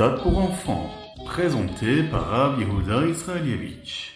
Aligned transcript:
Ritat 0.00 0.22
pour 0.22 0.38
enfants, 0.38 0.90
présenté 1.26 2.04
par 2.04 2.28
Rav 2.28 2.60
Yehuda 2.60 3.04
Israelievich. 3.08 4.12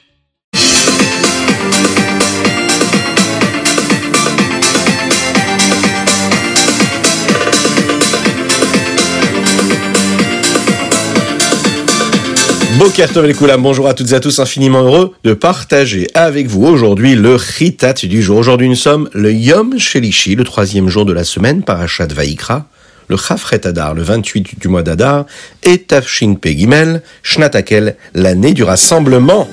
Bonjour 13.59 13.89
à 13.89 13.95
toutes 13.95 14.13
et 14.13 14.15
à 14.15 14.21
tous, 14.21 14.39
infiniment 14.39 14.83
heureux 14.83 15.13
de 15.25 15.35
partager 15.35 16.07
avec 16.15 16.47
vous 16.47 16.65
aujourd'hui 16.65 17.17
le 17.17 17.35
Ritat 17.35 17.95
du 17.95 18.23
jour. 18.23 18.39
Aujourd'hui 18.39 18.69
nous 18.69 18.77
sommes 18.77 19.09
le 19.15 19.33
Yom 19.33 19.79
Shelishi, 19.79 20.37
le 20.37 20.45
troisième 20.45 20.89
jour 20.89 21.05
de 21.05 21.13
la 21.13 21.25
semaine, 21.25 21.63
Parashat 21.63 22.07
Vaikra, 22.07 22.67
le 23.09 23.17
Chafret 23.17 23.67
Adar, 23.67 23.95
le 23.95 24.03
28 24.03 24.59
du 24.59 24.69
mois 24.69 24.83
d'Adar, 24.83 25.27
et 25.63 25.79
Tafshin 25.79 26.35
Pegimel, 26.35 27.03
Shnatakel, 27.23 27.97
l'année 28.15 28.53
du 28.53 28.63
rassemblement. 28.63 29.49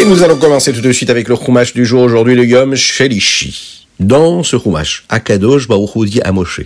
Et 0.00 0.04
nous 0.04 0.22
allons 0.22 0.36
commencer 0.36 0.72
tout 0.72 0.82
de 0.82 0.92
suite 0.92 1.10
avec 1.10 1.28
le 1.28 1.36
Chumash 1.36 1.72
du 1.72 1.86
jour 1.86 2.02
aujourd'hui, 2.02 2.34
le 2.34 2.44
Yom 2.44 2.74
Shelishi. 2.74 3.86
Dans 3.98 4.42
ce 4.42 4.58
Chumash, 4.58 5.04
Akadosh 5.08 5.68
Baruch 5.68 6.06
dit 6.06 6.20
à 6.20 6.32
Moshe 6.32 6.60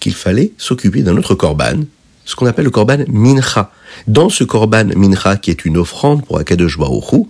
qu'il 0.00 0.14
fallait 0.14 0.52
s'occuper 0.58 1.02
d'un 1.02 1.16
autre 1.16 1.34
korban, 1.34 1.80
ce 2.24 2.36
qu'on 2.36 2.46
appelle 2.46 2.64
le 2.64 2.70
korban 2.70 2.98
mincha. 3.08 3.72
Dans 4.06 4.28
ce 4.28 4.44
korban 4.44 4.86
mincha, 4.96 5.36
qui 5.36 5.50
est 5.50 5.64
une 5.64 5.76
offrande 5.76 6.24
pour 6.24 6.38
Akadosh 6.38 6.78
Baruch 6.78 7.26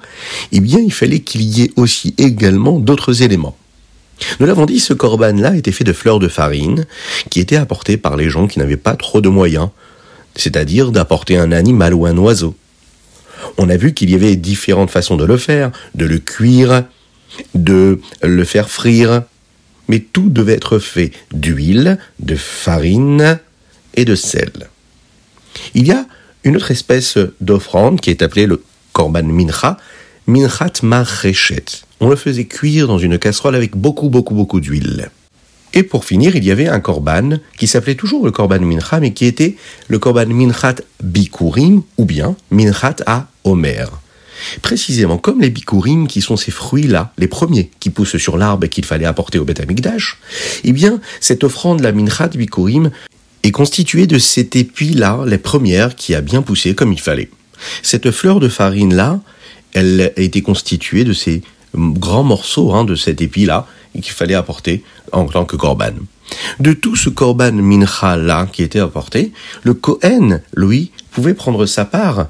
eh 0.53 0.61
bien, 0.61 0.81
il 0.81 0.93
fallait 0.93 1.21
qu'il 1.21 1.43
y 1.43 1.63
ait 1.63 1.71
aussi 1.77 2.15
également 2.19 2.79
d'autres 2.79 3.23
éléments. 3.23 3.57
Nous 4.41 4.47
l'avons 4.47 4.67
dit, 4.67 4.81
ce 4.81 4.95
korban-là 4.95 5.57
était 5.57 5.73
fait 5.73 5.85
de 5.85 5.93
fleurs 5.93 6.19
de 6.19 6.29
farine, 6.29 6.87
qui 7.31 7.41
étaient 7.41 7.57
apportées 7.57 7.97
par 7.97 8.17
les 8.17 8.31
gens 8.31 8.47
qui 8.47 8.59
n'avaient 8.59 8.77
pas 8.77 8.95
trop 8.95 9.21
de 9.21 9.29
moyens, 9.29 9.69
c'est-à-dire 10.37 10.93
d'apporter 10.93 11.37
un 11.37 11.53
animal 11.53 11.95
ou 11.95 12.07
un 12.07 12.17
oiseau. 12.17 12.55
On 13.59 13.69
a 13.69 13.77
vu 13.77 13.93
qu'il 13.93 14.11
y 14.11 14.15
avait 14.15 14.37
différentes 14.37 14.91
façons 14.91 15.17
de 15.17 15.25
le 15.25 15.37
faire, 15.37 15.73
de 15.95 16.07
le 16.07 16.19
cuire, 16.19 16.85
de 17.55 18.01
le 18.23 18.45
faire 18.45 18.71
frire, 18.71 19.23
mais 19.89 19.99
tout 19.99 20.29
devait 20.29 20.55
être 20.55 20.79
fait 20.79 21.13
d'huile, 21.33 21.99
de 22.21 22.37
farine 22.37 23.41
et 23.95 24.05
de 24.05 24.15
sel. 24.15 24.53
Il 25.75 25.87
y 25.87 25.93
a 25.93 26.07
une 26.45 26.57
autre 26.57 26.71
espèce 26.71 27.19
d'offrande 27.41 28.01
qui 28.01 28.11
est 28.11 28.23
appelée 28.23 28.47
le 28.47 28.63
korban 28.93 29.23
mincha, 29.25 29.77
minchat 30.27 30.73
marrechet. 30.83 31.65
On 32.01 32.09
le 32.09 32.17
faisait 32.17 32.47
cuire 32.47 32.89
dans 32.89 32.99
une 32.99 33.19
casserole 33.19 33.55
avec 33.55 33.77
beaucoup, 33.77 34.09
beaucoup, 34.09 34.35
beaucoup 34.35 34.61
d'huile. 34.61 35.11
Et 35.75 35.83
pour 35.83 36.05
finir, 36.05 36.37
il 36.37 36.45
y 36.45 36.51
avait 36.51 36.69
un 36.69 36.81
korban 36.81 37.39
qui 37.57 37.67
s'appelait 37.67 37.95
toujours 37.95 38.25
le 38.25 38.31
korban 38.31 38.61
mincha, 38.61 39.01
mais 39.01 39.13
qui 39.13 39.25
était 39.25 39.57
le 39.89 39.99
korban 39.99 40.27
minchat 40.27 40.77
bikurim 41.03 41.83
ou 41.97 42.05
bien 42.05 42.37
minchat 42.51 42.97
à 43.07 43.29
Omer. 43.45 43.91
Précisément 44.61 45.19
comme 45.19 45.41
les 45.41 45.51
bikurim, 45.51 46.07
qui 46.09 46.21
sont 46.21 46.37
ces 46.37 46.51
fruits-là, 46.51 47.13
les 47.17 47.29
premiers 47.29 47.71
qui 47.81 47.91
poussent 47.91 48.17
sur 48.17 48.37
l'arbre 48.37 48.65
et 48.65 48.69
qu'il 48.69 48.85
fallait 48.85 49.07
apporter 49.07 49.39
au 49.39 49.45
Beth 49.45 49.63
eh 50.65 50.73
bien, 50.73 51.01
cette 51.21 51.45
offrande, 51.45 51.81
la 51.81 51.93
minchat 51.93 52.29
bikurim, 52.29 52.91
est 53.43 53.51
constituée 53.51 54.07
de 54.07 54.19
cet 54.19 54.57
épi-là, 54.57 55.25
les 55.27 55.39
premières, 55.39 55.97
qui 55.97 56.15
a 56.15 56.21
bien 56.21 56.43
poussé 56.43 56.75
comme 56.75 56.93
il 56.93 57.01
fallait. 57.01 57.31
Cette 57.83 58.11
fleur 58.11 58.41
de 58.41 58.49
farine-là, 58.49 59.21
elle 59.73 60.13
été 60.17 60.43
constituée 60.43 61.05
de 61.05 61.13
ces 61.13 61.43
grands 61.75 62.25
morceaux 62.25 62.73
hein, 62.73 62.85
de 62.85 62.95
cet 62.95 63.21
épi-là 63.21 63.67
qu'il 63.95 64.13
fallait 64.13 64.35
apporter 64.35 64.85
en 65.13 65.27
tant 65.27 65.45
que 65.45 65.57
korban. 65.57 65.93
De 66.61 66.73
tout 66.73 66.97
ce 66.97 67.09
korban 67.11 67.53
mincha-là 67.53 68.49
qui 68.53 68.63
était 68.63 68.79
apporté, 68.79 69.33
le 69.63 69.75
Kohen, 69.75 70.43
lui, 70.55 70.91
pouvait 71.11 71.35
prendre 71.35 71.67
sa 71.67 71.85
part 71.85 72.29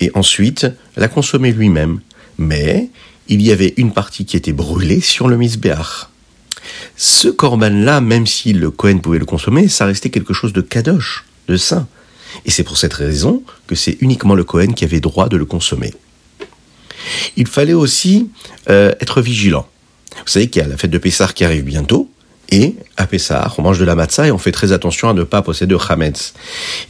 et 0.00 0.10
ensuite 0.14 0.66
la 0.96 1.08
consommer 1.08 1.52
lui-même. 1.52 2.00
Mais 2.38 2.88
il 3.28 3.42
y 3.42 3.52
avait 3.52 3.74
une 3.76 3.92
partie 3.92 4.24
qui 4.24 4.36
était 4.36 4.52
brûlée 4.52 5.00
sur 5.00 5.28
le 5.28 5.36
misbéach. 5.36 6.08
Ce 6.96 7.28
korban-là, 7.28 8.00
même 8.00 8.26
si 8.26 8.52
le 8.52 8.70
Kohen 8.70 9.00
pouvait 9.00 9.18
le 9.18 9.24
consommer, 9.24 9.68
ça 9.68 9.86
restait 9.86 10.10
quelque 10.10 10.34
chose 10.34 10.52
de 10.52 10.60
kadosh, 10.60 11.24
de 11.48 11.56
saint. 11.56 11.86
Et 12.44 12.50
c'est 12.50 12.62
pour 12.62 12.76
cette 12.76 12.94
raison 12.94 13.42
que 13.66 13.74
c'est 13.74 13.98
uniquement 14.00 14.34
le 14.34 14.44
Kohen 14.44 14.74
qui 14.74 14.84
avait 14.84 15.00
droit 15.00 15.28
de 15.28 15.36
le 15.36 15.44
consommer. 15.44 15.92
Il 17.36 17.46
fallait 17.46 17.72
aussi 17.72 18.30
euh, 18.70 18.92
être 19.00 19.20
vigilant. 19.20 19.66
Vous 20.16 20.32
savez 20.32 20.48
qu'il 20.48 20.62
y 20.62 20.64
a 20.64 20.68
la 20.68 20.76
fête 20.76 20.90
de 20.90 20.98
Pessah 20.98 21.28
qui 21.34 21.44
arrive 21.44 21.64
bientôt, 21.64 22.10
et 22.52 22.76
à 22.98 23.06
Pessah, 23.06 23.50
on 23.56 23.62
mange 23.62 23.78
de 23.78 23.84
la 23.84 23.94
matzah 23.94 24.26
et 24.26 24.30
on 24.30 24.36
fait 24.36 24.52
très 24.52 24.72
attention 24.72 25.08
à 25.08 25.14
ne 25.14 25.22
pas 25.22 25.40
posséder 25.40 25.74
de 25.74 25.80
chametz. 25.80 26.34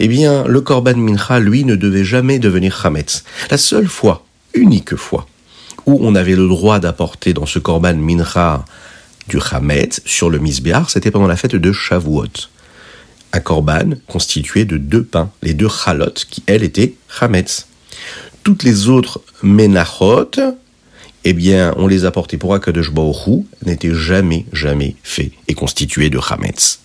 Eh 0.00 0.08
bien, 0.08 0.44
le 0.44 0.60
korban 0.60 0.96
mincha, 0.96 1.38
lui, 1.38 1.64
ne 1.64 1.76
devait 1.76 2.04
jamais 2.04 2.40
devenir 2.40 2.76
chametz. 2.82 3.22
La 3.48 3.58
seule 3.58 3.86
fois, 3.86 4.24
unique 4.54 4.96
fois, 4.96 5.28
où 5.86 5.98
on 6.02 6.16
avait 6.16 6.34
le 6.34 6.48
droit 6.48 6.80
d'apporter 6.80 7.32
dans 7.32 7.46
ce 7.46 7.60
korban 7.60 7.94
mincha 7.94 8.64
du 9.28 9.40
chametz 9.40 10.00
sur 10.04 10.30
le 10.30 10.38
misbéar, 10.38 10.90
c'était 10.90 11.10
pendant 11.10 11.26
la 11.26 11.36
fête 11.36 11.56
de 11.56 11.72
Shavuot. 11.72 12.48
Un 13.32 13.40
korban 13.40 13.90
constitué 14.08 14.64
de 14.64 14.76
deux 14.76 15.04
pains, 15.04 15.30
les 15.42 15.54
deux 15.54 15.68
chalot, 15.68 16.12
qui, 16.28 16.42
elles, 16.46 16.62
étaient 16.62 16.94
chametz. 17.08 17.66
Toutes 18.42 18.62
les 18.62 18.88
autres 18.88 19.22
menachot, 19.42 20.30
eh 21.24 21.32
bien, 21.32 21.72
on 21.76 21.86
les 21.86 22.04
apportait 22.04 22.36
pour 22.36 22.54
Akadosh 22.54 22.90
Baruch 22.90 23.44
n'étaient 23.64 23.94
jamais, 23.94 24.44
jamais 24.52 24.96
faits 25.02 25.30
et 25.48 25.54
constitués 25.54 26.10
de 26.10 26.20
chametz. 26.20 26.80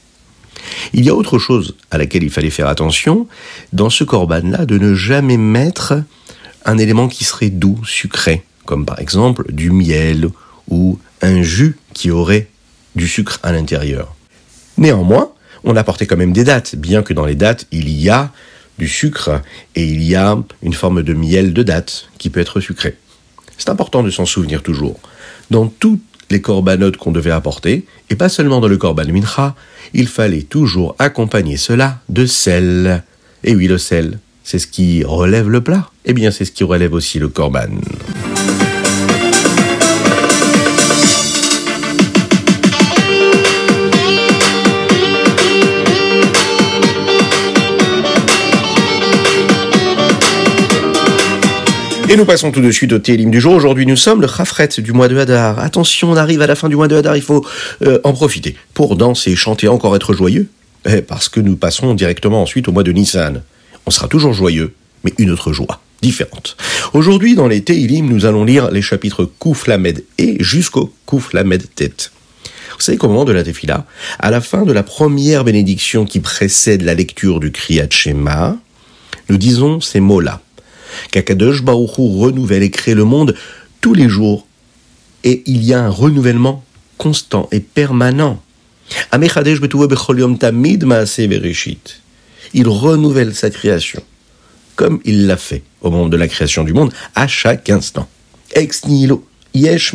Il 0.93 1.03
y 1.05 1.09
a 1.09 1.15
autre 1.15 1.39
chose 1.39 1.75
à 1.91 1.97
laquelle 1.97 2.23
il 2.23 2.29
fallait 2.29 2.49
faire 2.49 2.67
attention, 2.67 3.27
dans 3.73 3.89
ce 3.89 4.03
korban-là, 4.03 4.65
de 4.65 4.77
ne 4.77 4.93
jamais 4.93 5.37
mettre 5.37 6.03
un 6.65 6.77
élément 6.77 7.07
qui 7.07 7.23
serait 7.23 7.49
doux, 7.49 7.79
sucré, 7.85 8.43
comme 8.65 8.85
par 8.85 8.99
exemple 8.99 9.51
du 9.51 9.71
miel 9.71 10.29
ou 10.69 10.99
un 11.27 11.43
jus 11.43 11.77
qui 11.93 12.09
aurait 12.11 12.47
du 12.95 13.07
sucre 13.07 13.39
à 13.43 13.51
l'intérieur. 13.51 14.15
Néanmoins, 14.77 15.31
on 15.63 15.75
apportait 15.75 16.05
quand 16.05 16.17
même 16.17 16.33
des 16.33 16.43
dates, 16.43 16.75
bien 16.75 17.03
que 17.03 17.13
dans 17.13 17.25
les 17.25 17.35
dates, 17.35 17.67
il 17.71 17.89
y 17.89 18.09
a 18.09 18.31
du 18.77 18.87
sucre 18.87 19.41
et 19.75 19.85
il 19.85 20.03
y 20.03 20.15
a 20.15 20.37
une 20.61 20.73
forme 20.73 21.03
de 21.03 21.13
miel 21.13 21.53
de 21.53 21.63
date 21.63 22.09
qui 22.17 22.29
peut 22.29 22.39
être 22.39 22.59
sucré. 22.59 22.95
C'est 23.57 23.69
important 23.69 24.03
de 24.03 24.09
s'en 24.09 24.25
souvenir 24.25 24.61
toujours. 24.61 24.99
Dans 25.49 25.67
toutes 25.67 26.03
les 26.29 26.41
corbanotes 26.41 26.97
qu'on 26.97 27.11
devait 27.11 27.31
apporter, 27.31 27.85
et 28.09 28.15
pas 28.15 28.29
seulement 28.29 28.59
dans 28.59 28.67
le 28.67 28.77
korban 28.77 29.05
mincha, 29.05 29.55
il 29.93 30.07
fallait 30.07 30.43
toujours 30.43 30.95
accompagner 30.99 31.57
cela 31.57 32.01
de 32.09 32.25
sel. 32.25 33.03
Et 33.43 33.55
oui, 33.55 33.67
le 33.67 33.77
sel, 33.77 34.19
c'est 34.43 34.59
ce 34.59 34.67
qui 34.67 35.03
relève 35.03 35.49
le 35.49 35.61
plat. 35.61 35.89
Eh 36.05 36.13
bien, 36.13 36.31
c'est 36.31 36.45
ce 36.45 36.51
qui 36.51 36.63
relève 36.63 36.93
aussi 36.93 37.19
le 37.19 37.29
korban. 37.29 37.69
Et 52.09 52.15
nous 52.15 52.23
passons 52.23 52.51
tout 52.51 52.61
de 52.61 52.71
suite 52.71 52.93
au 52.93 52.99
télim 52.99 53.31
du 53.31 53.41
jour. 53.41 53.53
Aujourd'hui, 53.53 53.85
nous 53.85 53.97
sommes 53.97 54.21
le 54.21 54.29
Chafret 54.29 54.69
du 54.77 54.93
mois 54.93 55.09
de 55.09 55.17
Hadar. 55.17 55.59
Attention, 55.59 56.11
on 56.11 56.15
arrive 56.15 56.41
à 56.41 56.47
la 56.47 56.55
fin 56.55 56.69
du 56.69 56.77
mois 56.77 56.87
de 56.87 56.95
Hadar, 56.95 57.17
il 57.17 57.21
faut 57.21 57.45
euh, 57.81 57.99
en 58.05 58.13
profiter 58.13 58.55
pour 58.73 58.95
danser, 58.95 59.35
chanter, 59.35 59.67
encore 59.67 59.93
être 59.93 60.13
joyeux. 60.13 60.47
Eh, 60.85 61.01
parce 61.01 61.27
que 61.27 61.41
nous 61.41 61.57
passerons 61.57 61.95
directement 61.95 62.41
ensuite 62.41 62.69
au 62.69 62.71
mois 62.71 62.83
de 62.83 62.93
Nissan. 62.93 63.43
On 63.85 63.91
sera 63.91 64.07
toujours 64.07 64.31
joyeux, 64.31 64.73
mais 65.03 65.11
une 65.17 65.31
autre 65.31 65.51
joie, 65.51 65.81
différente. 66.01 66.55
Aujourd'hui, 66.93 67.35
dans 67.35 67.49
les 67.49 67.61
Télim, 67.61 68.07
nous 68.07 68.25
allons 68.25 68.45
lire 68.45 68.71
les 68.71 68.81
chapitres 68.81 69.25
Kouf 69.25 69.67
Lamed 69.67 70.01
et 70.17 70.37
jusqu'au 70.41 70.93
Kouf 71.05 71.33
Lamed 71.33 71.63
Tête. 71.75 72.13
Vous 72.77 72.83
savez 72.83 72.97
qu'au 72.97 73.09
moment 73.09 73.25
de 73.25 73.33
la 73.33 73.43
Tefila, 73.43 73.85
à 74.19 74.31
la 74.31 74.39
fin 74.39 74.63
de 74.63 74.71
la 74.71 74.83
première 74.83 75.43
bénédiction 75.43 76.05
qui 76.05 76.21
précède 76.21 76.83
la 76.83 76.93
lecture 76.93 77.41
du 77.41 77.51
Kriyat 77.51 77.89
Shema, 77.89 78.55
nous 79.29 79.37
disons 79.37 79.81
ces 79.81 79.99
mots-là 79.99 80.41
qu'Akadosh 81.11 81.63
Baruchou 81.63 82.19
renouvelle 82.19 82.63
et 82.63 82.71
crée 82.71 82.93
le 82.93 83.03
monde 83.03 83.35
tous 83.81 83.93
les 83.93 84.09
jours. 84.09 84.47
Et 85.23 85.43
il 85.45 85.63
y 85.63 85.73
a 85.73 85.83
un 85.83 85.89
renouvellement 85.89 86.63
constant 86.97 87.47
et 87.51 87.59
permanent. 87.59 88.41
Il 92.53 92.67
renouvelle 92.67 93.35
sa 93.35 93.49
création, 93.49 94.01
comme 94.75 94.99
il 95.03 95.27
l'a 95.27 95.37
fait 95.37 95.63
au 95.81 95.91
moment 95.91 96.07
de 96.07 96.17
la 96.17 96.27
création 96.27 96.63
du 96.63 96.73
monde, 96.73 96.93
à 97.15 97.27
chaque 97.27 97.69
instant. 97.69 98.07
Ex 98.53 98.85
nihilo, 98.85 99.27
yesh 99.53 99.93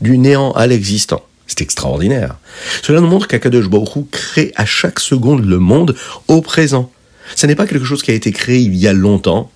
du 0.00 0.18
néant 0.18 0.52
à 0.52 0.66
l'existant. 0.66 1.22
C'est 1.46 1.60
extraordinaire. 1.62 2.36
Cela 2.82 3.00
nous 3.00 3.06
montre 3.06 3.28
qu'Akadosh 3.28 3.68
Baruch 3.68 4.10
crée 4.10 4.52
à 4.56 4.66
chaque 4.66 4.98
seconde 4.98 5.44
le 5.44 5.58
monde 5.58 5.94
au 6.26 6.42
présent. 6.42 6.90
Ce 7.36 7.46
n'est 7.46 7.54
pas 7.54 7.66
quelque 7.66 7.84
chose 7.84 8.02
qui 8.02 8.10
a 8.10 8.14
été 8.14 8.32
créé 8.32 8.58
il 8.58 8.74
y 8.76 8.88
a 8.88 8.92
longtemps 8.92 9.50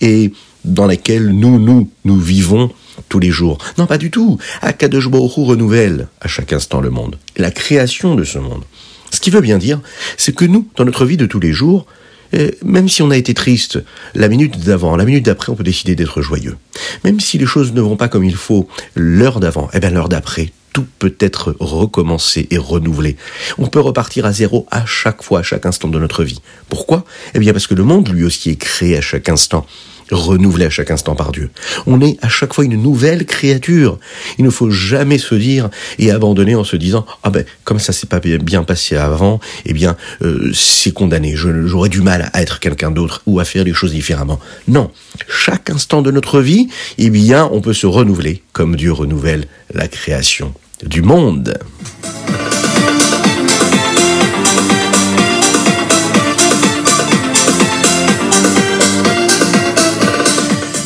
et 0.00 0.32
dans 0.64 0.86
laquelle 0.86 1.28
nous, 1.30 1.58
nous, 1.58 1.90
nous 2.04 2.18
vivons 2.18 2.70
tous 3.08 3.18
les 3.18 3.30
jours. 3.30 3.58
Non, 3.78 3.86
pas 3.86 3.98
du 3.98 4.10
tout. 4.10 4.38
Akadosh 4.62 5.08
Baruch 5.08 5.32
renouvelle 5.36 6.08
à 6.20 6.28
chaque 6.28 6.52
instant 6.52 6.80
le 6.80 6.90
monde, 6.90 7.18
la 7.36 7.50
création 7.50 8.14
de 8.14 8.24
ce 8.24 8.38
monde. 8.38 8.64
Ce 9.12 9.20
qui 9.20 9.30
veut 9.30 9.40
bien 9.40 9.58
dire, 9.58 9.80
c'est 10.16 10.34
que 10.34 10.44
nous, 10.44 10.68
dans 10.76 10.84
notre 10.84 11.04
vie 11.04 11.16
de 11.16 11.26
tous 11.26 11.40
les 11.40 11.52
jours, 11.52 11.86
eh, 12.32 12.56
même 12.64 12.88
si 12.88 13.02
on 13.02 13.10
a 13.10 13.16
été 13.16 13.34
triste 13.34 13.78
la 14.14 14.28
minute 14.28 14.58
d'avant, 14.58 14.96
la 14.96 15.04
minute 15.04 15.24
d'après, 15.24 15.52
on 15.52 15.54
peut 15.54 15.62
décider 15.62 15.94
d'être 15.94 16.22
joyeux. 16.22 16.56
Même 17.04 17.20
si 17.20 17.38
les 17.38 17.46
choses 17.46 17.72
ne 17.72 17.80
vont 17.80 17.96
pas 17.96 18.08
comme 18.08 18.24
il 18.24 18.34
faut 18.34 18.68
l'heure 18.94 19.40
d'avant, 19.40 19.68
eh 19.72 19.80
bien 19.80 19.90
l'heure 19.90 20.08
d'après, 20.08 20.52
tout 20.76 20.84
peut 20.98 21.16
être 21.20 21.56
recommencé 21.58 22.48
et 22.50 22.58
renouvelé. 22.58 23.16
On 23.56 23.66
peut 23.66 23.80
repartir 23.80 24.26
à 24.26 24.32
zéro 24.32 24.66
à 24.70 24.84
chaque 24.84 25.22
fois, 25.22 25.38
à 25.38 25.42
chaque 25.42 25.64
instant 25.64 25.88
de 25.88 25.98
notre 25.98 26.22
vie. 26.22 26.42
Pourquoi? 26.68 27.06
Eh 27.32 27.38
bien 27.38 27.54
parce 27.54 27.66
que 27.66 27.72
le 27.72 27.82
monde 27.82 28.10
lui 28.10 28.24
aussi 28.24 28.50
est 28.50 28.56
créé 28.56 28.94
à 28.94 29.00
chaque 29.00 29.30
instant 29.30 29.64
renouvelé 30.10 30.66
à 30.66 30.70
chaque 30.70 30.90
instant 30.90 31.14
par 31.14 31.32
Dieu. 31.32 31.48
On 31.86 32.00
est 32.02 32.18
à 32.22 32.28
chaque 32.28 32.52
fois 32.52 32.64
une 32.64 32.80
nouvelle 32.80 33.24
créature. 33.24 33.98
Il 34.38 34.44
ne 34.44 34.50
faut 34.50 34.70
jamais 34.70 35.16
se 35.16 35.34
dire 35.34 35.70
et 35.98 36.10
abandonner 36.10 36.54
en 36.54 36.62
se 36.62 36.76
disant 36.76 37.06
ah 37.22 37.30
ben 37.30 37.44
comme 37.64 37.78
ça 37.78 37.94
s'est 37.94 38.06
pas 38.06 38.20
bien 38.20 38.62
passé 38.62 38.96
avant, 38.96 39.40
eh 39.64 39.72
bien 39.72 39.96
euh, 40.22 40.52
c'est 40.54 40.92
condamné. 40.92 41.34
J'aurais 41.36 41.88
du 41.88 42.02
mal 42.02 42.30
à 42.34 42.42
être 42.42 42.60
quelqu'un 42.60 42.90
d'autre 42.90 43.22
ou 43.26 43.40
à 43.40 43.46
faire 43.46 43.64
les 43.64 43.72
choses 43.72 43.92
différemment. 43.92 44.38
Non, 44.68 44.90
chaque 45.26 45.70
instant 45.70 46.02
de 46.02 46.10
notre 46.10 46.40
vie, 46.40 46.68
eh 46.98 47.08
bien 47.10 47.48
on 47.50 47.62
peut 47.62 47.74
se 47.74 47.86
renouveler 47.86 48.42
comme 48.52 48.76
Dieu 48.76 48.92
renouvelle 48.92 49.46
la 49.72 49.88
création 49.88 50.52
du 50.84 51.02
monde. 51.02 51.58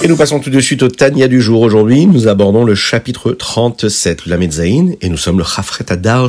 Et 0.02 0.08
nous 0.08 0.16
passons 0.16 0.40
tout 0.40 0.50
de 0.50 0.60
suite 0.60 0.82
au 0.82 0.88
Tania 0.88 1.28
du 1.28 1.42
jour. 1.42 1.60
Aujourd'hui, 1.60 2.06
nous 2.06 2.28
abordons 2.28 2.64
le 2.64 2.74
chapitre 2.74 3.32
37, 3.32 4.26
la 4.26 4.38
Medzaïn, 4.38 4.94
et 5.00 5.08
nous 5.08 5.16
sommes 5.16 5.38
le 5.38 5.44
Chafret 5.44 5.84
Adar. 5.90 6.28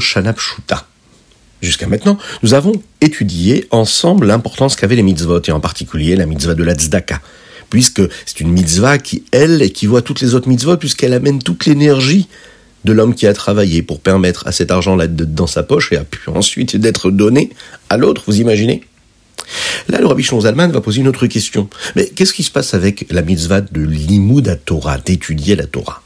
Jusqu'à 1.62 1.88
maintenant, 1.88 2.18
nous 2.44 2.54
avons 2.54 2.74
étudié 3.00 3.68
ensemble 3.72 4.28
l'importance 4.28 4.76
qu'avaient 4.76 4.96
les 4.96 5.04
mitzvot, 5.04 5.42
et 5.48 5.52
en 5.52 5.60
particulier 5.60 6.16
la 6.16 6.26
mitzvah 6.26 6.56
de 6.56 6.64
la 6.64 6.74
tzedaka, 6.74 7.22
puisque 7.70 8.02
c'est 8.26 8.42
une 8.42 8.52
mitzvah 8.52 8.98
qui, 8.98 9.24
elle, 9.32 9.62
équivaut 9.62 10.02
toutes 10.02 10.22
les 10.22 10.34
autres 10.36 10.50
mitzvot, 10.50 10.78
puisqu'elle 10.78 11.14
amène 11.14 11.42
toute 11.42 11.66
l'énergie 11.66 12.28
de 12.86 12.94
l'homme 12.94 13.16
qui 13.16 13.28
a 13.28 13.34
travaillé 13.34 13.82
pour 13.82 14.00
permettre 14.00 14.48
à 14.48 14.52
cet 14.52 14.72
argent-là 14.72 15.08
dans 15.08 15.48
sa 15.48 15.64
poche 15.64 15.92
et 15.94 15.98
a 15.98 16.04
pu 16.04 16.30
ensuite 16.30 16.76
d'être 16.76 17.12
donné 17.12 17.50
à 17.90 17.98
l'autre, 17.98 18.24
vous 18.28 18.40
imaginez? 18.40 18.84
Là, 19.90 20.00
le 20.00 20.08
Rabbi 20.08 20.24
Zalman 20.24 20.72
va 20.72 20.82
poser 20.82 21.02
une 21.02 21.08
autre 21.08 21.28
question. 21.28 21.70
Mais 21.96 22.08
qu'est-ce 22.08 22.34
qui 22.34 22.44
se 22.44 22.52
passe 22.52 22.74
avec 22.74 23.08
la 23.12 23.22
mitzvah 23.22 23.62
de 23.62 23.82
l'imoud 23.82 24.48
à 24.48 24.56
Torah, 24.56 24.98
d'étudier 24.98 25.56
la 25.56 25.66
Torah? 25.66 26.02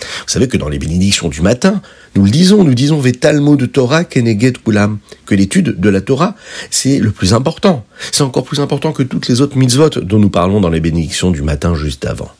Vous 0.00 0.32
savez 0.32 0.48
que 0.48 0.56
dans 0.56 0.68
les 0.68 0.78
bénédictions 0.78 1.28
du 1.28 1.42
matin, 1.42 1.80
nous 2.16 2.24
le 2.24 2.30
disons, 2.30 2.64
nous 2.64 2.74
disons 2.74 3.00
de 3.00 3.66
Torah 3.66 4.04
keneget 4.04 4.54
kulam, 4.64 4.98
que 5.26 5.34
l'étude 5.34 5.80
de 5.80 5.88
la 5.88 6.00
Torah, 6.00 6.34
c'est 6.70 6.98
le 6.98 7.12
plus 7.12 7.34
important. 7.34 7.84
C'est 8.10 8.22
encore 8.22 8.44
plus 8.44 8.60
important 8.60 8.92
que 8.92 9.04
toutes 9.04 9.28
les 9.28 9.40
autres 9.40 9.56
mitzvot 9.56 9.90
dont 9.90 10.18
nous 10.18 10.28
parlons 10.28 10.60
dans 10.60 10.70
les 10.70 10.80
bénédictions 10.80 11.30
du 11.30 11.42
matin 11.42 11.74
juste 11.74 12.04
avant. 12.04 12.30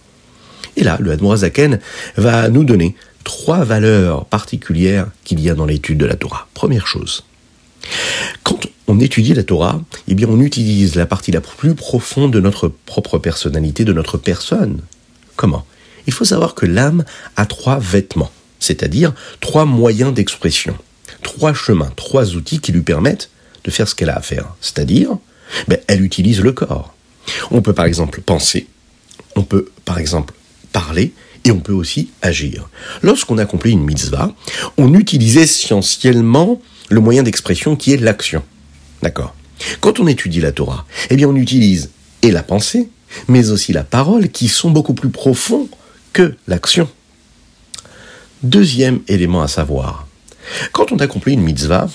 Et 0.77 0.85
là, 0.85 0.99
le 1.01 1.17
Zaken 1.37 1.79
va 2.17 2.49
nous 2.49 2.65
donner 2.65 2.97
trois 3.23 3.65
valeurs 3.65 4.25
particulières 4.27 5.09
qu'il 5.25 5.41
y 5.41 5.51
a 5.51 5.55
dans 5.55 5.67
l'étude 5.67 5.99
de 5.99 6.07
la 6.07 6.17
Torah. 6.17 6.49
Première 6.55 6.87
chose, 6.87 7.25
quand 8.43 8.67
on 8.87 9.01
étudie 9.01 9.35
la 9.35 9.43
Torah, 9.43 9.81
eh 10.09 10.27
on 10.27 10.41
utilise 10.41 10.95
la 10.95 11.07
partie 11.07 11.33
la 11.33 11.41
plus 11.41 11.75
profonde 11.75 12.33
de 12.33 12.41
notre 12.41 12.69
propre 12.69 13.19
personnalité, 13.19 13.85
de 13.85 13.93
notre 13.93 14.19
personne. 14.19 14.81
Comment? 15.37 15.65
Il 16.07 16.13
faut 16.13 16.25
savoir 16.25 16.55
que 16.55 16.67
l'âme 16.67 17.05
a 17.37 17.47
trois 17.47 17.79
vêtements, 17.79 18.31
c'est-à-dire 18.59 19.15
trois 19.41 19.65
moyens 19.65 20.13
d'expression, 20.13 20.77
trois 21.23 21.55
chemins, 21.55 21.93
trois 21.97 22.35
outils 22.35 22.61
qui 22.61 22.73
lui 22.73 22.83
permettent 22.83 23.31
de 23.65 23.71
faire 23.71 23.89
ce 23.89 23.95
qu'elle 23.95 24.11
a 24.11 24.17
à 24.17 24.23
faire. 24.23 24.55
C'est-à-dire, 24.61 25.17
ben, 25.69 25.79
elle 25.87 26.03
utilise 26.03 26.41
le 26.41 26.53
corps. 26.53 26.95
On 27.51 27.63
peut 27.63 27.73
par 27.73 27.85
exemple 27.85 28.21
penser, 28.21 28.67
on 29.37 29.43
peut 29.43 29.71
par 29.85 29.99
exemple 29.99 30.35
parler, 30.73 31.13
et 31.45 31.51
on 31.51 31.61
peut 31.61 31.73
aussi 31.73 32.11
agir. 32.23 32.69
Lorsqu'on 33.03 33.39
accomplit 33.39 33.73
une 33.73 33.85
mitzvah, 33.85 34.33
on 34.77 34.95
utilise 34.95 35.37
essentiellement 35.37 36.61
le 36.89 37.01
moyen 37.01 37.23
d'expression 37.23 37.77
qui 37.77 37.93
est 37.93 37.97
l'action. 37.97 38.43
D'accord? 39.03 39.35
Quand 39.81 40.01
on 40.01 40.07
étudie 40.07 40.41
la 40.41 40.53
Torah, 40.53 40.87
eh 41.11 41.17
bien 41.17 41.29
on 41.29 41.37
utilise 41.37 41.91
et 42.23 42.31
la 42.31 42.43
pensée, 42.43 42.89
mais 43.29 43.51
aussi 43.51 43.73
la 43.73 43.85
parole, 43.85 44.29
qui 44.29 44.49
sont 44.49 44.71
beaucoup 44.71 44.95
plus 44.95 45.11
profonds 45.11 45.69
que 46.13 46.35
l'action. 46.47 46.89
Deuxième 48.43 49.01
élément 49.09 49.43
à 49.43 49.49
savoir, 49.49 50.07
quand 50.73 50.93
on 50.93 50.97
accomplit 50.97 51.35
une 51.35 51.43
mitzvah, 51.43 51.89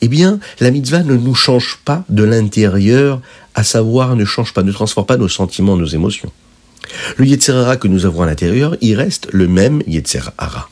eh 0.00 0.08
bien, 0.08 0.38
la 0.60 0.70
mitzvah 0.70 1.02
ne 1.02 1.16
nous 1.16 1.34
change 1.34 1.80
pas 1.84 2.04
de 2.08 2.24
l'intérieur, 2.24 3.22
à 3.54 3.64
savoir 3.64 4.16
ne 4.16 4.24
change 4.24 4.52
pas, 4.52 4.62
ne 4.62 4.72
transforme 4.72 5.06
pas 5.06 5.16
nos 5.16 5.28
sentiments, 5.28 5.76
nos 5.76 5.86
émotions. 5.86 6.30
Le 7.16 7.26
Yetzerara 7.26 7.76
que 7.76 7.88
nous 7.88 8.06
avons 8.06 8.22
à 8.22 8.26
l'intérieur, 8.26 8.76
il 8.80 8.96
reste 8.96 9.28
le 9.32 9.48
même 9.48 9.82
Yetzerara. 9.86 10.68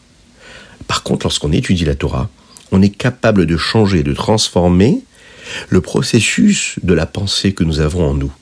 Par 0.86 1.02
contre, 1.02 1.26
lorsqu'on 1.26 1.52
étudie 1.52 1.84
la 1.84 1.94
Torah, 1.94 2.28
on 2.70 2.82
est 2.82 2.90
capable 2.90 3.46
de 3.46 3.56
changer, 3.56 4.02
de 4.02 4.12
transformer 4.12 5.02
le 5.68 5.80
processus 5.80 6.76
de 6.82 6.94
la 6.94 7.06
pensée 7.06 7.52
que 7.52 7.64
nous 7.64 7.80
avons 7.80 8.10
en 8.10 8.14
nous. 8.14 8.32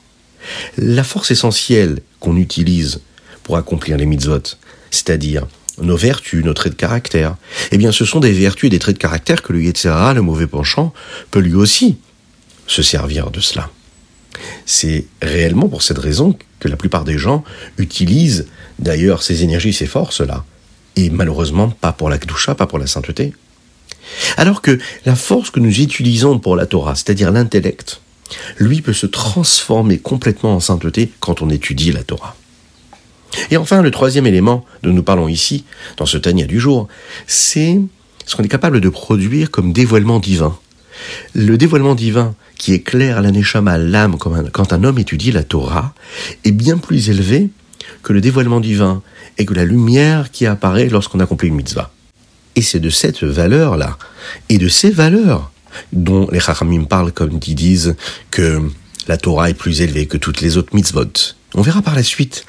La 0.77 1.03
force 1.03 1.31
essentielle 1.31 1.99
qu'on 2.19 2.37
utilise 2.37 3.01
pour 3.43 3.57
accomplir 3.57 3.97
les 3.97 4.05
mitzvot, 4.05 4.57
c'est-à-dire 4.89 5.47
nos 5.81 5.97
vertus, 5.97 6.43
nos 6.43 6.53
traits 6.53 6.73
de 6.73 6.77
caractère, 6.77 7.35
eh 7.71 7.77
bien 7.77 7.91
ce 7.91 8.05
sont 8.05 8.19
des 8.19 8.31
vertus 8.31 8.67
et 8.67 8.69
des 8.69 8.79
traits 8.79 8.95
de 8.95 9.01
caractère 9.01 9.41
que 9.41 9.53
le 9.53 9.61
Yetzerara, 9.61 10.13
le 10.13 10.21
mauvais 10.21 10.47
penchant, 10.47 10.93
peut 11.31 11.39
lui 11.39 11.55
aussi 11.55 11.97
se 12.67 12.81
servir 12.81 13.31
de 13.31 13.39
cela. 13.39 13.69
C'est 14.65 15.05
réellement 15.21 15.67
pour 15.67 15.83
cette 15.83 15.97
raison 15.97 16.37
que 16.59 16.67
la 16.67 16.75
plupart 16.75 17.03
des 17.03 17.17
gens 17.17 17.43
utilisent 17.77 18.47
d'ailleurs 18.79 19.23
ces 19.23 19.43
énergies, 19.43 19.73
ces 19.73 19.85
forces-là, 19.85 20.45
et 20.95 21.09
malheureusement 21.09 21.69
pas 21.69 21.91
pour 21.91 22.09
la 22.09 22.17
Kdusha, 22.17 22.55
pas 22.55 22.67
pour 22.67 22.79
la 22.79 22.87
sainteté. 22.87 23.33
Alors 24.37 24.61
que 24.61 24.79
la 25.05 25.15
force 25.15 25.51
que 25.51 25.59
nous 25.59 25.79
utilisons 25.79 26.39
pour 26.39 26.55
la 26.55 26.65
Torah, 26.65 26.95
c'est-à-dire 26.95 27.31
l'intellect, 27.31 28.01
lui 28.57 28.81
peut 28.81 28.93
se 28.93 29.05
transformer 29.05 29.97
complètement 29.99 30.55
en 30.55 30.59
sainteté 30.59 31.11
quand 31.19 31.41
on 31.41 31.49
étudie 31.49 31.91
la 31.91 32.03
Torah. 32.03 32.35
Et 33.49 33.57
enfin, 33.57 33.81
le 33.81 33.91
troisième 33.91 34.27
élément 34.27 34.65
dont 34.83 34.91
nous 34.91 35.03
parlons 35.03 35.27
ici, 35.27 35.63
dans 35.97 36.05
ce 36.05 36.17
Tania 36.17 36.45
du 36.45 36.59
jour, 36.59 36.87
c'est 37.27 37.79
ce 38.25 38.35
qu'on 38.35 38.43
est 38.43 38.49
capable 38.49 38.81
de 38.81 38.89
produire 38.89 39.51
comme 39.51 39.73
dévoilement 39.73 40.19
divin. 40.19 40.57
Le 41.33 41.57
dévoilement 41.57 41.95
divin 41.95 42.35
qui 42.57 42.73
éclaire 42.73 43.17
à 43.17 43.21
l'aneshama, 43.21 43.77
l'âme, 43.77 44.17
quand 44.17 44.73
un 44.73 44.83
homme 44.83 44.99
étudie 44.99 45.31
la 45.31 45.43
Torah, 45.43 45.93
est 46.43 46.51
bien 46.51 46.77
plus 46.77 47.09
élevé 47.09 47.49
que 48.03 48.13
le 48.13 48.21
dévoilement 48.21 48.59
divin 48.59 49.01
et 49.37 49.45
que 49.45 49.53
la 49.53 49.65
lumière 49.65 50.31
qui 50.31 50.45
apparaît 50.45 50.89
lorsqu'on 50.89 51.19
accomplit 51.19 51.49
une 51.49 51.55
mitzvah. 51.55 51.91
Et 52.55 52.61
c'est 52.61 52.79
de 52.79 52.89
cette 52.89 53.23
valeur-là, 53.23 53.97
et 54.49 54.57
de 54.57 54.67
ces 54.67 54.91
valeurs, 54.91 55.51
dont 55.93 56.27
les 56.31 56.39
Chachamim 56.39 56.83
parlent 56.83 57.13
comme 57.13 57.39
ils 57.47 57.55
disent 57.55 57.95
que 58.29 58.61
la 59.07 59.17
Torah 59.17 59.49
est 59.49 59.55
plus 59.55 59.81
élevée 59.81 60.05
que 60.05 60.17
toutes 60.17 60.41
les 60.41 60.57
autres 60.57 60.75
mitzvot. 60.75 61.35
On 61.55 61.61
verra 61.61 61.81
par 61.81 61.95
la 61.95 62.03
suite 62.03 62.45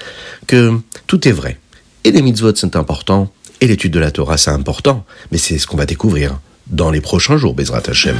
que 0.47 0.79
tout 1.07 1.27
est 1.27 1.33
vrai. 1.33 1.59
Et 2.05 2.11
les 2.11 2.21
mitzvot 2.21 2.55
sont 2.55 2.77
importants, 2.77 3.33
et 3.61 3.67
l'étude 3.67 3.93
de 3.93 4.01
la 4.01 4.11
Torah 4.11 4.37
c'est 4.37 4.51
important, 4.51 5.07
mais 5.31 5.39
c'est 5.39 5.59
ce 5.59 5.67
qu'on 5.67 5.77
va 5.77 5.87
découvrir 5.87 6.39
dans 6.73 6.91
les 6.91 7.01
prochains 7.01 7.37
jours, 7.37 7.55
Bezrat 7.55 7.83
Hashem. 7.87 8.17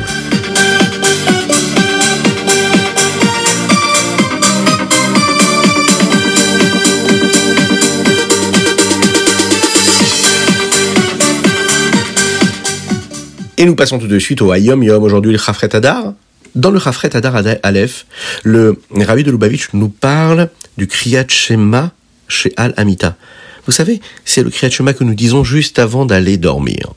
Et 13.59 13.65
nous 13.65 13.77
passons 13.77 13.99
tout 13.99 14.09
de 14.09 14.19
suite 14.19 14.43
au 14.43 14.53
Hayom 14.53 14.83
Yom, 14.83 15.03
aujourd'hui 15.03 15.33
le 15.33 15.39
Chafret 15.39 15.75
Adar. 15.75 16.15
Dans 16.55 16.71
le 16.71 16.79
Chafret 16.79 17.15
Adar 17.17 17.41
Aleph, 17.63 18.07
le 18.43 18.79
Rabbi 18.91 19.25
de 19.25 19.31
Lubavitch 19.31 19.69
nous 19.73 19.89
parle 19.89 20.51
du 20.77 20.87
Kriyat 20.87 21.27
Shema 21.29 21.93
chez 22.29 22.53
Al 22.57 22.75
Amita. 22.77 23.17
Vous 23.65 23.73
savez, 23.73 24.01
c'est 24.25 24.43
le 24.43 24.51
Kriyat 24.51 24.71
Shema 24.71 24.93
que 24.93 25.05
nous 25.05 25.15
disons 25.15 25.45
juste 25.45 25.79
avant 25.79 26.05
d'aller 26.05 26.37
dormir. 26.39 26.93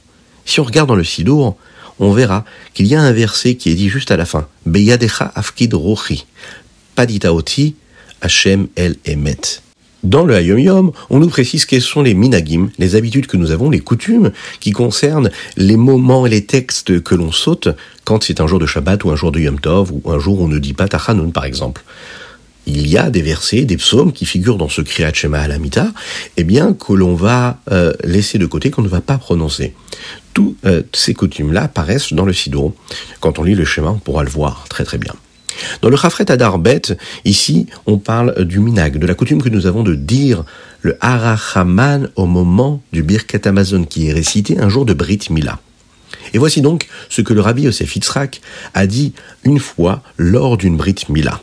Si 0.45 0.59
on 0.59 0.63
regarde 0.63 0.87
dans 0.87 0.95
le 0.95 1.03
Sidour, 1.03 1.57
on 1.99 2.11
verra 2.11 2.45
qu'il 2.73 2.87
y 2.87 2.95
a 2.95 3.01
un 3.01 3.11
verset 3.11 3.55
qui 3.55 3.71
est 3.71 3.75
dit 3.75 3.89
juste 3.89 4.11
à 4.11 4.17
la 4.17 4.25
fin. 4.25 4.47
Beyadecha 4.65 5.31
afkid 5.35 5.73
rochi. 5.73 6.25
Paditaoti 6.95 7.75
Hashem 8.21 8.67
el. 8.75 8.95
Dans 10.03 10.23
le 10.23 10.35
Hayom 10.35 10.59
Yom, 10.59 10.91
on 11.09 11.19
nous 11.19 11.29
précise 11.29 11.65
quels 11.65 11.81
sont 11.81 12.03
les 12.03 12.13
minagim, 12.13 12.69
les 12.77 12.95
habitudes 12.95 13.25
que 13.25 13.37
nous 13.37 13.49
avons, 13.49 13.71
les 13.71 13.79
coutumes 13.79 14.31
qui 14.59 14.71
concernent 14.71 15.31
les 15.57 15.77
moments 15.77 16.27
et 16.27 16.29
les 16.29 16.45
textes 16.45 17.01
que 17.01 17.15
l'on 17.15 17.31
saute 17.31 17.69
quand 18.03 18.23
c'est 18.23 18.39
un 18.39 18.45
jour 18.45 18.59
de 18.59 18.67
Shabbat 18.67 19.03
ou 19.03 19.09
un 19.09 19.15
jour 19.15 19.31
de 19.31 19.39
Yom 19.39 19.59
Tov 19.59 19.91
ou 19.91 20.11
un 20.11 20.19
jour 20.19 20.39
où 20.39 20.43
on 20.43 20.47
ne 20.47 20.59
dit 20.59 20.73
pas 20.73 20.87
Tachanoun 20.87 21.31
par 21.31 21.45
exemple. 21.45 21.83
il 22.67 22.87
y 22.87 22.97
a 22.97 23.09
des 23.09 23.21
versets, 23.21 23.65
des 23.65 23.77
psaumes 23.77 24.11
qui 24.11 24.25
figurent 24.25 24.57
dans 24.57 24.69
ce 24.69 24.81
Kriyat 24.81 25.13
Shema 25.13 25.39
Alamita, 25.39 25.91
eh 26.37 26.43
bien, 26.43 26.73
que 26.73 26.93
l'on 26.93 27.15
va 27.15 27.59
euh, 27.71 27.93
laisser 28.03 28.37
de 28.37 28.45
côté, 28.45 28.71
qu'on 28.71 28.81
ne 28.81 28.87
va 28.87 29.01
pas 29.01 29.17
prononcer. 29.17 29.73
Toutes 30.35 30.57
euh, 30.65 30.83
ces 30.93 31.15
coutumes-là 31.15 31.63
apparaissent 31.63 32.13
dans 32.13 32.25
le 32.25 32.33
Sidon. 32.33 32.75
Quand 33.21 33.39
on 33.39 33.43
lit 33.43 33.55
le 33.55 33.65
schéma, 33.65 33.89
on 33.89 33.97
pourra 33.97 34.23
le 34.23 34.29
voir 34.29 34.65
très 34.69 34.83
très 34.83 34.99
bien. 34.99 35.13
Dans 35.81 35.89
le 35.89 35.95
Chafret 35.95 36.29
Adarbet, 36.29 36.81
ici, 37.23 37.67
on 37.85 37.97
parle 37.97 38.45
du 38.45 38.59
minag, 38.59 38.97
de 38.97 39.07
la 39.07 39.15
coutume 39.15 39.41
que 39.41 39.49
nous 39.49 39.65
avons 39.65 39.81
de 39.81 39.95
dire 39.95 40.43
le 40.81 40.97
Harachaman 41.01 42.09
au 42.15 42.25
moment 42.25 42.81
du 42.91 43.01
Birkat 43.01 43.39
Amazon 43.45 43.85
qui 43.85 44.09
est 44.09 44.13
récité 44.13 44.59
un 44.59 44.69
jour 44.69 44.85
de 44.85 44.93
Brit 44.93 45.21
Mila. 45.29 45.59
Et 46.33 46.37
voici 46.37 46.61
donc 46.61 46.87
ce 47.09 47.21
que 47.21 47.33
le 47.33 47.41
rabbi 47.41 47.63
Yosef 47.63 47.95
Yitzhak 47.95 48.41
a 48.73 48.87
dit 48.87 49.13
une 49.45 49.59
fois 49.59 50.03
lors 50.17 50.57
d'une 50.57 50.75
Brit 50.75 51.05
Mila. 51.09 51.41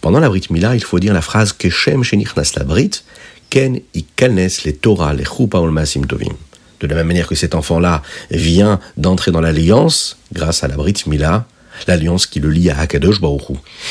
Pendant 0.00 0.20
la 0.20 0.28
Brit 0.28 0.46
Mila, 0.50 0.76
il 0.76 0.84
faut 0.84 1.00
dire 1.00 1.12
la 1.12 1.20
phrase 1.20 1.52
Keshem 1.52 2.04
Shenichnas 2.04 2.52
la 2.56 2.64
Brit, 2.64 3.02
Ken 3.50 3.80
ikalnes 3.94 4.48
les 4.64 4.74
Torah 4.74 5.12
les 5.12 5.24
Chupa 5.24 5.60
Masim 5.60 6.06
Tovim. 6.06 6.34
De 6.80 6.86
la 6.86 6.94
même 6.94 7.08
manière 7.08 7.26
que 7.26 7.34
cet 7.34 7.54
enfant-là 7.54 8.02
vient 8.30 8.80
d'entrer 8.96 9.30
dans 9.30 9.40
l'alliance 9.40 10.18
grâce 10.32 10.64
à 10.64 10.68
la 10.68 10.76
Brit 10.76 10.94
Mila, 11.06 11.46
l'alliance 11.86 12.26
qui 12.26 12.40
le 12.40 12.50
lie 12.50 12.70
à 12.70 12.78
Hakadosh 12.78 13.20
Baruch 13.20 13.42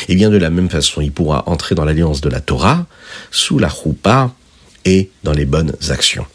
Et 0.08 0.16
bien 0.16 0.30
de 0.30 0.38
la 0.38 0.50
même 0.50 0.70
façon, 0.70 1.02
il 1.02 1.12
pourra 1.12 1.44
entrer 1.48 1.76
dans 1.76 1.86
l'alliance 1.86 2.22
de 2.22 2.30
la 2.30 2.42
Torah 2.42 2.86
sous 3.32 3.60
la 3.60 3.70
Chupa 3.70 4.32
et 4.86 5.10
dans 5.24 5.34
les 5.34 5.46
bonnes 5.46 5.74
actions. 5.90 6.26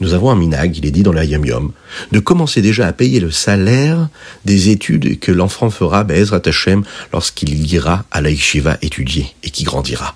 Nous 0.00 0.12
avons 0.12 0.30
un 0.30 0.36
minag, 0.36 0.76
il 0.76 0.84
est 0.84 0.90
dit 0.90 1.02
dans 1.02 1.12
la 1.12 1.24
Yom 1.24 1.44
Yom, 1.46 1.72
de 2.12 2.18
commencer 2.20 2.60
déjà 2.60 2.86
à 2.86 2.92
payer 2.92 3.18
le 3.18 3.30
salaire 3.30 4.08
des 4.44 4.68
études 4.68 5.18
que 5.18 5.32
l'enfant 5.32 5.70
fera, 5.70 6.04
Be'ezrat 6.04 6.42
Hashem, 6.44 6.84
lorsqu'il 7.12 7.72
ira 7.72 8.04
à 8.10 8.20
la 8.20 8.30
yeshiva 8.30 8.76
étudier 8.82 9.34
et 9.42 9.50
qui 9.50 9.64
grandira. 9.64 10.14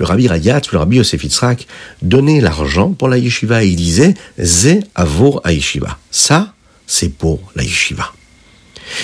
Le 0.00 0.06
rabbi 0.06 0.28
Rayat, 0.28 0.62
le 0.72 0.78
rabbi 0.78 0.96
Yosef 0.96 1.22
Yitzhak, 1.22 1.66
donnait 2.00 2.40
l'argent 2.40 2.92
pour 2.92 3.08
la 3.08 3.18
yeshiva 3.18 3.62
et 3.62 3.68
il 3.68 3.76
disait, 3.76 4.14
Ze 4.42 4.80
avor 4.94 5.42
a 5.44 5.52
yeshiva. 5.52 5.98
Ça, 6.10 6.54
c'est 6.86 7.10
pour 7.10 7.38
la 7.54 7.64
yeshiva. 7.64 8.10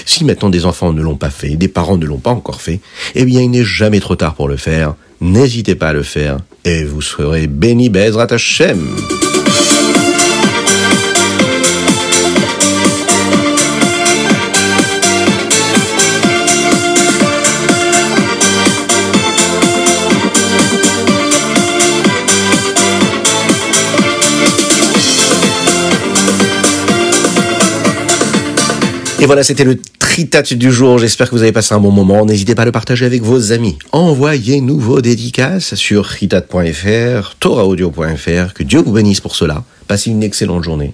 Si 0.06 0.24
maintenant 0.24 0.48
des 0.48 0.64
enfants 0.64 0.94
ne 0.94 1.02
l'ont 1.02 1.16
pas 1.16 1.28
fait, 1.28 1.50
des 1.50 1.68
parents 1.68 1.98
ne 1.98 2.06
l'ont 2.06 2.16
pas 2.16 2.30
encore 2.30 2.62
fait, 2.62 2.80
eh 3.14 3.26
bien 3.26 3.42
il 3.42 3.50
n'est 3.50 3.62
jamais 3.62 4.00
trop 4.00 4.16
tard 4.16 4.34
pour 4.34 4.48
le 4.48 4.56
faire. 4.56 4.94
N'hésitez 5.20 5.74
pas 5.74 5.90
à 5.90 5.92
le 5.92 6.02
faire 6.02 6.38
et 6.64 6.84
vous 6.84 7.02
serez 7.02 7.46
béni 7.46 7.90
Bezrat 7.90 8.28
Hashem. 8.30 8.96
Et 29.18 29.24
voilà, 29.24 29.42
c'était 29.42 29.64
le 29.64 29.80
tritat 29.98 30.42
du 30.42 30.70
jour. 30.70 30.98
J'espère 30.98 31.30
que 31.30 31.34
vous 31.34 31.42
avez 31.42 31.52
passé 31.52 31.74
un 31.74 31.80
bon 31.80 31.90
moment. 31.90 32.26
N'hésitez 32.26 32.54
pas 32.54 32.62
à 32.62 32.64
le 32.66 32.72
partager 32.72 33.06
avec 33.06 33.22
vos 33.22 33.50
amis. 33.50 33.78
Envoyez-nous 33.92 34.78
vos 34.78 35.00
dédicaces 35.00 35.74
sur 35.74 36.04
ritat.fr, 36.04 37.34
toraaudio.fr. 37.40 38.52
Que 38.52 38.62
Dieu 38.62 38.80
vous 38.80 38.92
bénisse 38.92 39.22
pour 39.22 39.34
cela. 39.34 39.64
Passez 39.88 40.10
une 40.10 40.22
excellente 40.22 40.64
journée. 40.64 40.92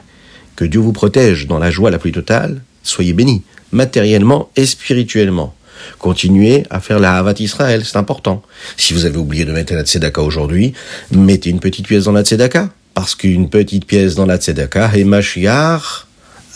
Que 0.54 0.64
Dieu 0.64 0.78
vous 0.78 0.92
protège 0.92 1.48
dans 1.48 1.58
la 1.58 1.72
joie 1.72 1.90
la 1.90 1.98
plus 1.98 2.12
totale. 2.12 2.62
Soyez 2.84 3.12
bénis, 3.12 3.42
matériellement 3.72 4.50
et 4.54 4.66
spirituellement. 4.66 5.54
Continuez 5.98 6.62
à 6.70 6.78
faire 6.78 7.00
la 7.00 7.16
Havat 7.16 7.34
Israël, 7.40 7.82
c'est 7.84 7.96
important. 7.96 8.42
Si 8.76 8.92
vous 8.94 9.04
avez 9.04 9.18
oublié 9.18 9.44
de 9.44 9.52
mettre 9.52 9.74
la 9.74 9.82
Tzedaka 9.82 10.22
aujourd'hui, 10.22 10.74
mettez 11.10 11.50
une 11.50 11.58
petite 11.58 11.88
pièce 11.88 12.04
dans 12.04 12.12
la 12.12 12.22
Tzedaka. 12.22 12.68
Parce 12.94 13.16
qu'une 13.16 13.48
petite 13.48 13.84
pièce 13.84 14.14
dans 14.14 14.26
la 14.26 14.36
Tzedaka, 14.36 14.92
et 14.94 15.02
Mashiach 15.02 16.06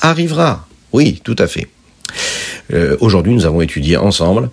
arrivera. 0.00 0.66
Oui, 0.92 1.20
tout 1.22 1.36
à 1.38 1.46
fait. 1.46 1.66
Euh, 2.72 2.96
aujourd'hui, 3.00 3.32
nous 3.32 3.46
avons 3.46 3.60
étudié 3.60 3.96
ensemble 3.96 4.50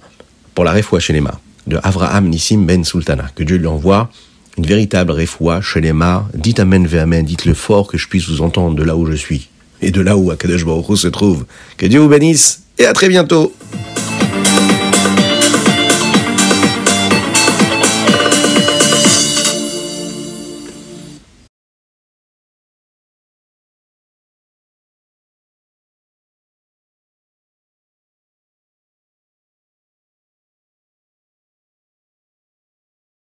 pour 0.54 0.64
la 0.64 0.74
Refoua 0.74 1.00
Shelema 1.00 1.40
de 1.68 1.80
Avraham 1.84 2.28
Nissim 2.30 2.66
Ben 2.66 2.84
Sultana. 2.84 3.30
Que 3.36 3.44
Dieu 3.44 3.58
lui 3.58 3.68
envoie 3.68 4.10
une 4.58 4.66
véritable 4.66 5.12
Refoua 5.12 5.62
Shelema. 5.62 6.28
Dites 6.34 6.60
Amen 6.60 6.86
ve 6.86 6.98
Amen, 6.98 7.26
dites-le 7.26 7.54
fort 7.54 7.88
que 7.88 7.98
je 7.98 8.08
puisse 8.08 8.28
vous 8.30 8.42
entendre 8.42 8.76
de 8.76 8.84
là 8.84 8.96
où 8.96 9.06
je 9.06 9.14
suis 9.14 9.50
et 9.82 9.92
de 9.92 10.02
là 10.02 10.16
où 10.18 10.32
Akadosh 10.32 10.66
Baruch 10.66 10.98
se 10.98 11.08
trouve. 11.08 11.46
Que 11.78 11.86
Dieu 11.86 12.00
vous 12.00 12.10
bénisse 12.10 12.64
et 12.78 12.86
à 12.86 12.94
très 12.94 13.10
bientôt. 13.10 13.54